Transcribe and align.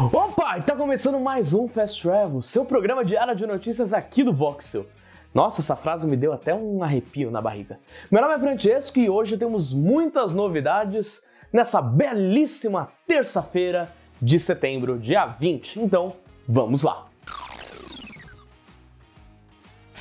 Opa, 0.00 0.56
e 0.56 0.62
tá 0.62 0.76
começando 0.76 1.18
mais 1.18 1.52
um 1.52 1.66
Fast 1.66 2.00
Travel, 2.00 2.40
seu 2.40 2.64
programa 2.64 3.04
diário 3.04 3.34
de 3.34 3.44
notícias 3.44 3.92
aqui 3.92 4.22
do 4.22 4.32
Voxel. 4.32 4.86
Nossa, 5.34 5.60
essa 5.60 5.74
frase 5.74 6.06
me 6.06 6.16
deu 6.16 6.32
até 6.32 6.54
um 6.54 6.84
arrepio 6.84 7.32
na 7.32 7.42
barriga. 7.42 7.80
Meu 8.08 8.22
nome 8.22 8.34
é 8.34 8.38
Francesco 8.38 9.00
e 9.00 9.10
hoje 9.10 9.36
temos 9.36 9.74
muitas 9.74 10.32
novidades 10.32 11.26
nessa 11.52 11.82
belíssima 11.82 12.92
terça-feira 13.08 13.92
de 14.22 14.38
setembro, 14.38 15.00
dia 15.00 15.26
20. 15.26 15.80
Então, 15.80 16.12
vamos 16.46 16.84
lá. 16.84 17.07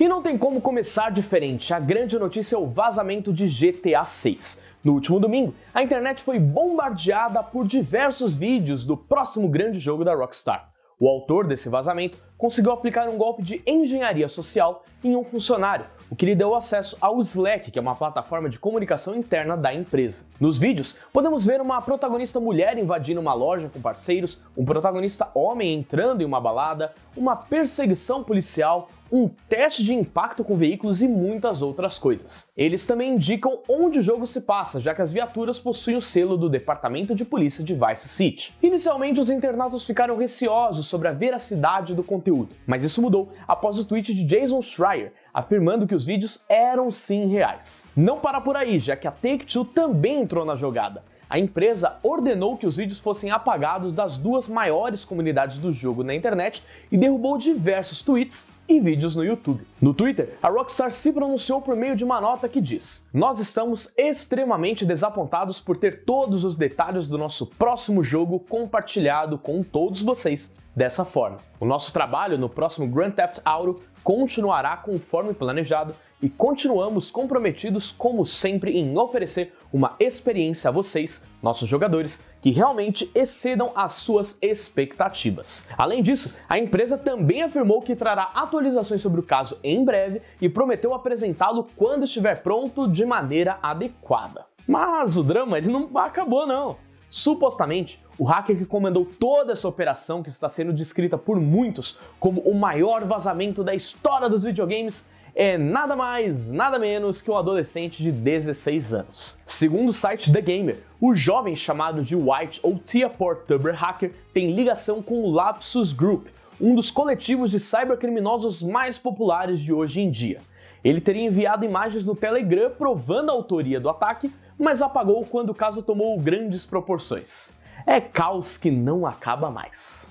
E 0.00 0.06
não 0.06 0.22
tem 0.22 0.38
como 0.38 0.60
começar 0.60 1.10
diferente. 1.10 1.74
A 1.74 1.80
grande 1.80 2.16
notícia 2.20 2.54
é 2.54 2.58
o 2.58 2.68
vazamento 2.68 3.32
de 3.32 3.48
GTA 3.48 4.04
6. 4.04 4.62
No 4.84 4.92
último 4.92 5.18
domingo, 5.18 5.52
a 5.74 5.82
internet 5.82 6.22
foi 6.22 6.38
bombardeada 6.38 7.42
por 7.42 7.66
diversos 7.66 8.32
vídeos 8.32 8.84
do 8.84 8.96
próximo 8.96 9.48
grande 9.48 9.80
jogo 9.80 10.04
da 10.04 10.14
Rockstar. 10.14 10.70
O 11.00 11.08
autor 11.08 11.48
desse 11.48 11.68
vazamento 11.68 12.16
conseguiu 12.38 12.70
aplicar 12.70 13.08
um 13.08 13.18
golpe 13.18 13.42
de 13.42 13.60
engenharia 13.66 14.28
social 14.28 14.84
em 15.02 15.16
um 15.16 15.24
funcionário, 15.24 15.86
o 16.10 16.16
que 16.16 16.24
lhe 16.24 16.34
deu 16.34 16.54
acesso 16.54 16.96
ao 17.00 17.20
Slack, 17.20 17.70
que 17.70 17.78
é 17.78 17.82
uma 17.82 17.94
plataforma 17.94 18.48
de 18.48 18.58
comunicação 18.58 19.14
interna 19.14 19.56
da 19.56 19.74
empresa. 19.74 20.24
Nos 20.40 20.58
vídeos, 20.58 20.96
podemos 21.12 21.44
ver 21.44 21.60
uma 21.60 21.82
protagonista 21.82 22.40
mulher 22.40 22.78
invadindo 22.78 23.20
uma 23.20 23.34
loja 23.34 23.68
com 23.68 23.80
parceiros, 23.80 24.40
um 24.56 24.64
protagonista 24.64 25.28
homem 25.34 25.74
entrando 25.74 26.22
em 26.22 26.24
uma 26.24 26.40
balada, 26.40 26.94
uma 27.16 27.36
perseguição 27.36 28.24
policial, 28.24 28.88
um 29.10 29.28
teste 29.48 29.82
de 29.82 29.94
impacto 29.94 30.44
com 30.44 30.56
veículos 30.56 31.00
e 31.00 31.08
muitas 31.08 31.62
outras 31.62 31.98
coisas. 31.98 32.48
Eles 32.56 32.84
também 32.84 33.14
indicam 33.14 33.60
onde 33.68 33.98
o 33.98 34.02
jogo 34.02 34.26
se 34.26 34.42
passa, 34.42 34.80
já 34.80 34.94
que 34.94 35.00
as 35.00 35.10
viaturas 35.10 35.58
possuem 35.58 35.96
o 35.96 36.02
selo 36.02 36.36
do 36.36 36.48
Departamento 36.48 37.14
de 37.14 37.24
Polícia 37.24 37.64
de 37.64 37.74
Vice 37.74 38.08
City. 38.08 38.54
Inicialmente, 38.62 39.18
os 39.18 39.30
internautas 39.30 39.84
ficaram 39.84 40.16
receosos 40.16 40.86
sobre 40.86 41.08
a 41.08 41.12
veracidade 41.12 41.94
do 41.94 42.04
conteúdo, 42.04 42.27
mas 42.66 42.84
isso 42.84 43.02
mudou 43.02 43.32
após 43.46 43.78
o 43.78 43.84
tweet 43.84 44.14
de 44.14 44.24
Jason 44.24 44.62
Schreier, 44.62 45.12
afirmando 45.32 45.86
que 45.86 45.94
os 45.94 46.04
vídeos 46.04 46.44
eram 46.48 46.90
sim 46.90 47.26
reais. 47.26 47.86
Não 47.96 48.18
para 48.18 48.40
por 48.40 48.56
aí, 48.56 48.78
já 48.78 48.96
que 48.96 49.08
a 49.08 49.12
Take-Two 49.12 49.64
também 49.66 50.22
entrou 50.22 50.44
na 50.44 50.56
jogada 50.56 51.02
a 51.28 51.38
empresa 51.38 51.98
ordenou 52.02 52.56
que 52.56 52.66
os 52.66 52.76
vídeos 52.76 52.98
fossem 52.98 53.30
apagados 53.30 53.92
das 53.92 54.16
duas 54.16 54.48
maiores 54.48 55.04
comunidades 55.04 55.58
do 55.58 55.72
jogo 55.72 56.02
na 56.02 56.14
internet 56.14 56.62
e 56.90 56.96
derrubou 56.96 57.36
diversos 57.36 58.00
tweets 58.00 58.48
e 58.66 58.80
vídeos 58.80 59.14
no 59.14 59.24
YouTube. 59.24 59.66
No 59.80 59.92
Twitter, 59.92 60.36
a 60.42 60.48
Rockstar 60.48 60.90
se 60.90 61.12
pronunciou 61.12 61.60
por 61.60 61.76
meio 61.76 61.94
de 61.94 62.04
uma 62.04 62.20
nota 62.20 62.48
que 62.48 62.60
diz: 62.60 63.08
Nós 63.12 63.40
estamos 63.40 63.92
extremamente 63.96 64.86
desapontados 64.86 65.60
por 65.60 65.76
ter 65.76 66.04
todos 66.04 66.44
os 66.44 66.56
detalhes 66.56 67.06
do 67.06 67.18
nosso 67.18 67.46
próximo 67.46 68.02
jogo 68.02 68.40
compartilhado 68.40 69.38
com 69.38 69.62
todos 69.62 70.02
vocês 70.02 70.56
dessa 70.78 71.04
forma. 71.04 71.38
O 71.58 71.66
nosso 71.66 71.92
trabalho 71.92 72.38
no 72.38 72.48
próximo 72.48 72.86
Grand 72.86 73.10
Theft 73.10 73.40
Auto 73.44 73.82
continuará 74.04 74.76
conforme 74.76 75.34
planejado 75.34 75.92
e 76.22 76.28
continuamos 76.28 77.10
comprometidos, 77.10 77.90
como 77.90 78.24
sempre, 78.24 78.78
em 78.78 78.96
oferecer 78.96 79.54
uma 79.72 79.96
experiência 79.98 80.68
a 80.68 80.72
vocês, 80.72 81.22
nossos 81.42 81.68
jogadores, 81.68 82.24
que 82.40 82.50
realmente 82.50 83.10
excedam 83.12 83.72
as 83.74 83.94
suas 83.94 84.38
expectativas. 84.40 85.66
Além 85.76 86.00
disso, 86.00 86.36
a 86.48 86.58
empresa 86.58 86.96
também 86.96 87.42
afirmou 87.42 87.82
que 87.82 87.96
trará 87.96 88.30
atualizações 88.34 89.02
sobre 89.02 89.20
o 89.20 89.24
caso 89.24 89.58
em 89.62 89.84
breve 89.84 90.22
e 90.40 90.48
prometeu 90.48 90.94
apresentá-lo 90.94 91.66
quando 91.76 92.04
estiver 92.04 92.40
pronto 92.42 92.88
de 92.88 93.04
maneira 93.04 93.58
adequada. 93.62 94.46
Mas 94.66 95.16
o 95.16 95.24
drama 95.24 95.58
ele 95.58 95.68
não 95.68 95.90
acabou 95.98 96.46
não. 96.46 96.87
Supostamente, 97.10 98.02
o 98.18 98.24
hacker 98.24 98.56
que 98.56 98.64
comandou 98.64 99.06
toda 99.06 99.52
essa 99.52 99.68
operação, 99.68 100.22
que 100.22 100.28
está 100.28 100.48
sendo 100.48 100.72
descrita 100.72 101.16
por 101.16 101.40
muitos 101.40 101.98
como 102.20 102.40
o 102.42 102.54
maior 102.54 103.04
vazamento 103.04 103.64
da 103.64 103.74
história 103.74 104.28
dos 104.28 104.42
videogames, 104.42 105.10
é 105.34 105.56
nada 105.56 105.94
mais, 105.94 106.50
nada 106.50 106.78
menos 106.78 107.22
que 107.22 107.30
um 107.30 107.36
adolescente 107.36 108.02
de 108.02 108.10
16 108.10 108.92
anos. 108.92 109.38
Segundo 109.46 109.90
o 109.90 109.92
site 109.92 110.32
The 110.32 110.40
Gamer, 110.40 110.82
o 111.00 111.14
jovem 111.14 111.54
chamado 111.54 112.02
de 112.02 112.16
White 112.16 112.58
ou 112.62 112.76
Tia 112.76 113.08
Tuber 113.08 113.74
Hacker 113.74 114.12
tem 114.34 114.50
ligação 114.50 115.00
com 115.00 115.22
o 115.22 115.30
Lapsus 115.30 115.92
Group, 115.92 116.26
um 116.60 116.74
dos 116.74 116.90
coletivos 116.90 117.52
de 117.52 117.60
cybercriminosos 117.60 118.64
mais 118.64 118.98
populares 118.98 119.60
de 119.60 119.72
hoje 119.72 120.00
em 120.00 120.10
dia. 120.10 120.40
Ele 120.82 121.00
teria 121.00 121.24
enviado 121.24 121.64
imagens 121.64 122.04
no 122.04 122.16
Telegram 122.16 122.70
provando 122.70 123.30
a 123.30 123.32
autoria 123.32 123.78
do 123.78 123.88
ataque, 123.88 124.32
mas 124.58 124.82
apagou 124.82 125.24
quando 125.24 125.50
o 125.50 125.54
caso 125.54 125.82
tomou 125.82 126.18
grandes 126.18 126.66
proporções. 126.66 127.52
É 127.86 128.00
caos 128.00 128.56
que 128.56 128.70
não 128.70 129.06
acaba 129.06 129.50
mais. 129.50 130.10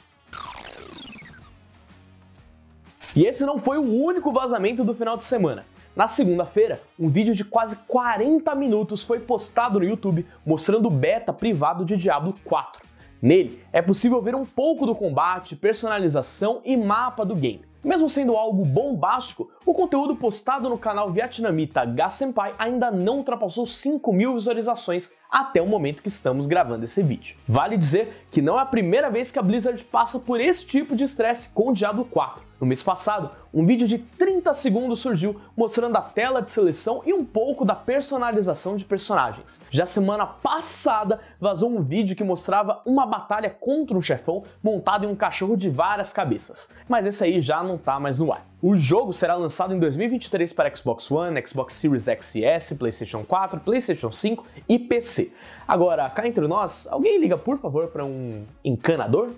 E 3.16 3.26
esse 3.26 3.46
não 3.46 3.60
foi 3.60 3.78
o 3.78 4.04
único 4.04 4.32
vazamento 4.32 4.84
do 4.84 4.94
final 4.94 5.18
de 5.18 5.24
semana. 5.24 5.66
Na 5.96 6.08
segunda-feira, 6.08 6.82
um 7.00 7.10
vídeo 7.10 7.34
de 7.34 7.44
quase 7.44 7.78
40 7.88 8.54
minutos 8.56 9.04
foi 9.04 9.20
postado 9.20 9.80
no 9.80 9.86
YouTube 9.86 10.26
mostrando 10.46 10.88
o 10.88 10.92
beta 10.92 11.34
privado 11.34 11.84
de 11.84 11.98
Diablo 11.98 12.36
4. 12.46 12.86
Nele, 13.20 13.64
é 13.74 13.82
possível 13.82 14.22
ver 14.22 14.36
um 14.36 14.46
pouco 14.46 14.86
do 14.86 14.94
combate, 14.94 15.56
personalização 15.56 16.62
e 16.64 16.78
mapa 16.78 17.26
do 17.26 17.36
game. 17.36 17.67
Mesmo 17.84 18.10
sendo 18.10 18.36
algo 18.36 18.66
bombástico, 18.66 19.50
o 19.66 19.74
conteúdo 19.74 20.16
postado 20.16 20.68
no 20.68 20.78
canal 20.78 21.12
vietnamita 21.12 21.86
Gassenpai 21.86 22.56
ainda 22.58 22.90
não 22.90 23.18
ultrapassou 23.18 23.66
5 23.66 24.12
mil 24.12 24.34
visualizações 24.34 25.12
até 25.30 25.62
o 25.62 25.68
momento 25.68 26.02
que 26.02 26.08
estamos 26.08 26.48
gravando 26.48 26.86
esse 26.86 27.04
vídeo. 27.04 27.38
Vale 27.48 27.78
dizer 27.78 28.26
que 28.32 28.42
não 28.42 28.58
é 28.58 28.62
a 28.62 28.66
primeira 28.66 29.10
vez 29.10 29.30
que 29.30 29.40
a 29.40 29.44
Blizzard 29.44 29.84
passa 29.86 30.20
por 30.20 30.42
esse 30.42 30.66
tipo 30.66 30.96
de 30.96 31.04
estresse 31.04 31.50
com 31.50 31.70
o 31.70 31.74
Diablo 31.74 32.06
4. 32.06 32.47
No 32.60 32.66
mês 32.66 32.82
passado, 32.82 33.30
um 33.54 33.66
vídeo 33.66 33.88
de 33.88 34.00
30 34.00 34.52
segundos 34.54 35.00
surgiu 35.00 35.40
mostrando 35.56 35.96
a 35.96 36.02
tela 36.02 36.42
de 36.42 36.50
seleção 36.50 37.04
e 37.06 37.14
um 37.14 37.24
pouco 37.24 37.64
da 37.64 37.76
personalização 37.76 38.76
de 38.76 38.84
personagens. 38.84 39.62
Já 39.70 39.86
semana 39.86 40.26
passada, 40.26 41.20
vazou 41.40 41.70
um 41.70 41.84
vídeo 41.84 42.16
que 42.16 42.24
mostrava 42.24 42.82
uma 42.84 43.06
batalha 43.06 43.50
contra 43.50 43.96
um 43.96 44.02
chefão 44.02 44.44
montado 44.64 45.06
em 45.06 45.08
um 45.08 45.16
cachorro 45.16 45.56
de 45.56 45.70
várias 45.70 46.12
cabeças. 46.12 46.70
Mas 46.90 47.06
esse 47.06 47.24
aí 47.24 47.42
já 47.42 47.62
não 47.62 47.78
tá 47.78 48.00
mais 48.00 48.18
no 48.18 48.34
ar. 48.34 48.48
O 48.60 48.76
jogo 48.76 49.14
será 49.14 49.36
lançado 49.36 49.76
em 49.76 49.80
2023 49.80 50.52
para 50.52 50.76
Xbox 50.76 51.12
One, 51.12 51.40
Xbox 51.46 51.76
Series 51.76 52.08
X 52.08 52.36
e 52.36 52.44
S, 52.44 52.74
PlayStation 52.74 53.24
4, 53.24 53.60
PlayStation 53.60 54.12
5 54.12 54.44
e 54.68 54.80
PC. 54.80 55.32
Agora, 55.68 56.10
cá 56.10 56.28
entre 56.28 56.48
nós, 56.48 56.88
alguém 56.90 57.20
liga 57.20 57.38
por 57.38 57.60
favor 57.60 57.88
para 57.90 58.04
um 58.04 58.44
encanador? 58.66 59.30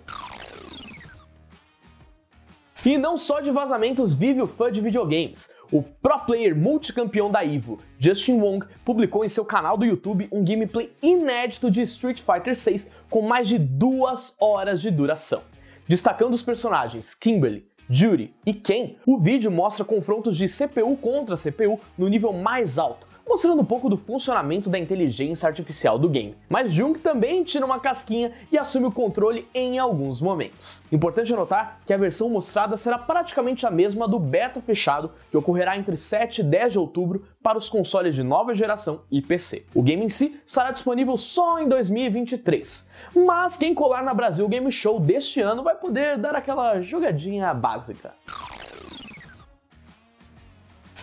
E 2.85 2.97
não 2.97 3.17
só 3.17 3.41
de 3.41 3.51
vazamentos 3.51 4.13
vive 4.13 4.41
o 4.41 4.47
fã 4.47 4.71
de 4.71 4.79
videogames. 4.79 5.53
O 5.69 5.83
pro 5.83 6.19
player 6.19 6.55
multicampeão 6.55 7.29
da 7.29 7.43
EVO, 7.43 7.77
Justin 7.99 8.39
Wong, 8.39 8.65
publicou 8.85 9.25
em 9.25 9.27
seu 9.27 9.43
canal 9.43 9.77
do 9.77 9.85
YouTube 9.85 10.29
um 10.31 10.45
gameplay 10.45 10.89
inédito 11.03 11.69
de 11.69 11.81
Street 11.81 12.21
Fighter 12.21 12.55
6 12.55 12.89
com 13.09 13.21
mais 13.21 13.49
de 13.49 13.59
duas 13.59 14.37
horas 14.39 14.81
de 14.81 14.89
duração. 14.89 15.41
Destacando 15.89 16.33
os 16.33 16.41
personagens 16.41 17.13
Kimberly, 17.13 17.67
Judy 17.89 18.33
e 18.45 18.53
Ken, 18.53 18.95
o 19.05 19.17
vídeo 19.17 19.51
mostra 19.51 19.83
confrontos 19.83 20.37
de 20.37 20.47
CPU 20.47 20.95
contra 20.95 21.35
CPU 21.35 21.81
no 21.97 22.07
nível 22.07 22.31
mais 22.31 22.77
alto, 22.77 23.07
mostrando 23.29 23.61
um 23.61 23.65
pouco 23.65 23.87
do 23.87 23.95
funcionamento 23.95 24.71
da 24.71 24.79
inteligência 24.79 25.47
artificial 25.47 25.99
do 25.99 26.09
game. 26.09 26.35
Mas 26.49 26.73
Jung 26.73 26.97
também 26.99 27.43
tira 27.43 27.63
uma 27.63 27.79
casquinha 27.79 28.31
e 28.51 28.57
assume 28.57 28.87
o 28.87 28.91
controle 28.91 29.47
em 29.53 29.77
alguns 29.77 30.19
momentos. 30.19 30.81
Importante 30.91 31.31
notar 31.31 31.79
que 31.85 31.93
a 31.93 31.97
versão 31.97 32.27
mostrada 32.27 32.75
será 32.75 32.97
praticamente 32.97 33.67
a 33.67 33.71
mesma 33.71 34.07
do 34.07 34.17
beta 34.17 34.59
fechado, 34.59 35.11
que 35.29 35.37
ocorrerá 35.37 35.77
entre 35.77 35.95
7 35.95 36.41
e 36.41 36.43
10 36.43 36.73
de 36.73 36.79
outubro 36.79 37.23
para 37.43 37.57
os 37.57 37.69
consoles 37.69 38.15
de 38.15 38.23
nova 38.23 38.55
geração 38.55 39.01
e 39.11 39.21
PC. 39.21 39.63
O 39.75 39.83
game 39.83 40.03
em 40.03 40.09
si 40.09 40.41
estará 40.43 40.71
disponível 40.71 41.15
só 41.15 41.59
em 41.59 41.67
2023, 41.67 42.89
mas 43.15 43.55
quem 43.55 43.75
colar 43.75 44.03
na 44.03 44.13
Brasil 44.13 44.47
Game 44.49 44.71
Show 44.71 44.99
deste 44.99 45.39
ano 45.39 45.63
vai 45.63 45.75
poder 45.75 46.17
dar 46.17 46.35
aquela 46.35 46.81
jogadinha 46.81 47.53
básica. 47.53 48.11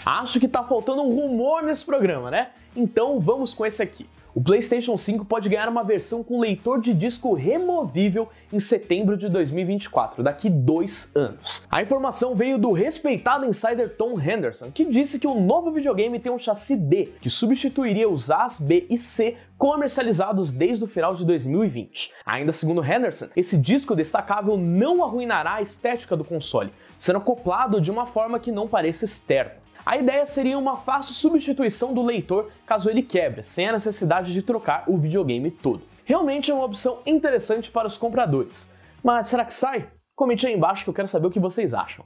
Acho 0.06 0.38
que 0.38 0.46
tá 0.46 0.62
faltando 0.62 1.02
um 1.02 1.12
rumor 1.12 1.64
nesse 1.64 1.84
programa, 1.84 2.30
né? 2.30 2.50
Então 2.76 3.18
vamos 3.18 3.52
com 3.52 3.66
esse 3.66 3.82
aqui. 3.82 4.06
O 4.36 4.40
PlayStation 4.40 4.96
5 4.96 5.24
pode 5.24 5.48
ganhar 5.48 5.68
uma 5.68 5.82
versão 5.82 6.22
com 6.22 6.38
leitor 6.38 6.80
de 6.80 6.94
disco 6.94 7.34
removível 7.34 8.28
em 8.52 8.58
setembro 8.60 9.16
de 9.16 9.28
2024, 9.28 10.22
daqui 10.22 10.48
dois 10.48 11.10
anos. 11.12 11.64
A 11.68 11.82
informação 11.82 12.36
veio 12.36 12.56
do 12.56 12.70
respeitado 12.70 13.46
insider 13.46 13.96
Tom 13.96 14.20
Henderson, 14.20 14.70
que 14.70 14.84
disse 14.84 15.18
que 15.18 15.26
o 15.26 15.34
novo 15.34 15.72
videogame 15.72 16.20
tem 16.20 16.30
um 16.30 16.38
chassi 16.38 16.76
D, 16.76 17.14
que 17.20 17.28
substituiria 17.28 18.08
os 18.08 18.30
A's, 18.30 18.60
B 18.60 18.86
e 18.88 18.96
C 18.96 19.36
comercializados 19.58 20.52
desde 20.52 20.84
o 20.84 20.86
final 20.86 21.14
de 21.14 21.24
2020. 21.24 22.12
Ainda 22.24 22.52
segundo 22.52 22.84
Henderson, 22.84 23.26
esse 23.34 23.58
disco 23.58 23.96
destacável 23.96 24.56
não 24.56 25.02
arruinará 25.02 25.54
a 25.54 25.62
estética 25.62 26.16
do 26.16 26.22
console, 26.22 26.72
sendo 26.96 27.18
acoplado 27.18 27.80
de 27.80 27.90
uma 27.90 28.06
forma 28.06 28.38
que 28.38 28.52
não 28.52 28.68
pareça 28.68 29.04
externa. 29.04 29.66
A 29.86 29.96
ideia 29.96 30.26
seria 30.26 30.58
uma 30.58 30.78
fácil 30.78 31.14
substituição 31.14 31.94
do 31.94 32.02
leitor 32.02 32.50
caso 32.66 32.90
ele 32.90 33.02
quebre, 33.02 33.40
sem 33.44 33.68
a 33.68 33.72
necessidade 33.72 34.32
de 34.32 34.42
trocar 34.42 34.82
o 34.88 34.98
videogame 34.98 35.48
todo. 35.48 35.84
Realmente 36.04 36.50
é 36.50 36.54
uma 36.54 36.64
opção 36.64 36.98
interessante 37.06 37.70
para 37.70 37.86
os 37.86 37.96
compradores, 37.96 38.68
Mas 39.00 39.28
será 39.28 39.44
que 39.44 39.54
sai? 39.54 39.88
Comente 40.16 40.44
aí 40.44 40.54
embaixo 40.54 40.82
que 40.82 40.90
eu 40.90 40.94
quero 40.94 41.06
saber 41.06 41.28
o 41.28 41.30
que 41.30 41.38
vocês 41.38 41.72
acham. 41.72 42.04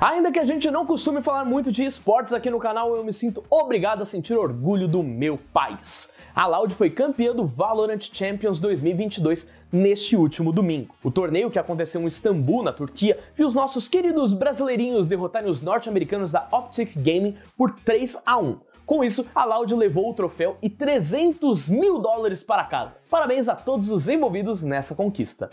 Ainda 0.00 0.32
que 0.32 0.38
a 0.38 0.44
gente 0.44 0.70
não 0.70 0.86
costume 0.86 1.20
falar 1.20 1.44
muito 1.44 1.70
de 1.70 1.84
esportes 1.84 2.32
aqui 2.32 2.50
no 2.50 2.58
canal, 2.58 2.96
eu 2.96 3.04
me 3.04 3.12
sinto 3.12 3.44
obrigado 3.48 4.02
a 4.02 4.04
sentir 4.04 4.34
orgulho 4.34 4.88
do 4.88 5.02
meu 5.02 5.38
país. 5.52 6.10
A 6.34 6.46
Loud 6.46 6.74
foi 6.74 6.90
campeã 6.90 7.34
do 7.34 7.46
Valorant 7.46 8.00
Champions 8.12 8.58
2022 8.58 9.50
neste 9.70 10.16
último 10.16 10.52
domingo. 10.52 10.94
O 11.02 11.10
torneio 11.10 11.50
que 11.50 11.58
aconteceu 11.58 12.00
em 12.00 12.06
Istambul, 12.06 12.62
na 12.62 12.72
Turquia, 12.72 13.18
viu 13.34 13.46
os 13.46 13.54
nossos 13.54 13.86
queridos 13.86 14.34
brasileirinhos 14.34 15.06
derrotarem 15.06 15.50
os 15.50 15.60
norte-americanos 15.60 16.32
da 16.32 16.48
Optic 16.50 16.94
Gaming 16.96 17.36
por 17.56 17.70
3 17.70 18.22
a 18.26 18.38
1. 18.38 18.58
Com 18.84 19.02
isso, 19.02 19.26
a 19.34 19.44
Loud 19.44 19.74
levou 19.74 20.10
o 20.10 20.14
troféu 20.14 20.58
e 20.60 20.68
300 20.68 21.68
mil 21.68 21.98
dólares 21.98 22.42
para 22.42 22.64
casa. 22.64 22.96
Parabéns 23.08 23.48
a 23.48 23.54
todos 23.54 23.90
os 23.90 24.08
envolvidos 24.08 24.62
nessa 24.62 24.94
conquista. 24.94 25.50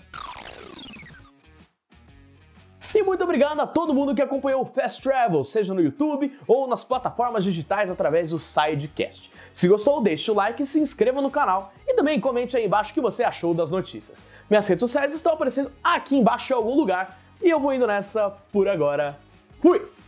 E 2.94 3.04
muito 3.04 3.24
obrigado 3.24 3.60
a 3.60 3.66
todo 3.66 3.94
mundo 3.94 4.14
que 4.14 4.22
acompanhou 4.22 4.62
o 4.62 4.66
Fast 4.66 5.02
Travel, 5.02 5.44
seja 5.44 5.74
no 5.74 5.82
YouTube 5.82 6.38
ou 6.46 6.68
nas 6.68 6.84
plataformas 6.84 7.44
digitais 7.44 7.90
através 7.90 8.32
do 8.32 8.40
Sidecast. 8.40 9.32
Se 9.54 9.68
gostou, 9.68 10.02
deixe 10.02 10.30
o 10.30 10.34
like 10.34 10.62
e 10.62 10.66
se 10.66 10.80
inscreva 10.80 11.22
no 11.22 11.32
canal. 11.32 11.74
E 11.88 11.94
também 11.94 12.20
comente 12.20 12.58
aí 12.58 12.66
embaixo 12.66 12.92
o 12.92 12.94
que 12.94 13.02
você 13.02 13.24
achou 13.24 13.54
das 13.54 13.72
notícias. 13.72 14.26
Minhas 14.50 14.68
redes 14.68 14.82
sociais 14.82 15.14
estão 15.14 15.34
aparecendo 15.34 15.72
aqui 15.82 16.18
embaixo 16.18 16.52
em 16.52 16.56
algum 16.56 16.76
lugar. 16.76 17.18
E 17.42 17.50
eu 17.50 17.60
vou 17.60 17.74
indo 17.74 17.88
nessa 17.88 18.30
por 18.52 18.68
agora. 18.68 19.18
Fui! 19.60 20.01